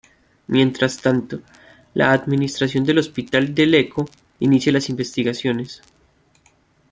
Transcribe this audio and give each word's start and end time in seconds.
Mientras 0.47 0.99
tanto, 0.99 1.41
la 1.93 2.11
administración 2.11 2.83
del 2.83 2.97
hospital 2.97 3.53
de 3.53 3.67
Lecco 3.67 4.09
inicia 4.39 4.71
las 4.71 4.89
investigaciones. 4.89 5.83